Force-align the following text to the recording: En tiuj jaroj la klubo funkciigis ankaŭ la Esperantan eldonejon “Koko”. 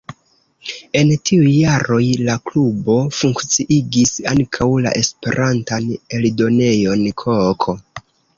En 1.01 1.09
tiuj 1.29 1.51
jaroj 1.55 2.07
la 2.29 2.37
klubo 2.51 2.95
funkciigis 3.17 4.15
ankaŭ 4.33 4.67
la 4.87 4.95
Esperantan 5.03 5.93
eldonejon 6.21 7.07
“Koko”. 7.25 7.79